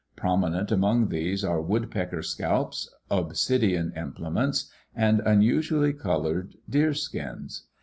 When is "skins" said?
6.95-7.67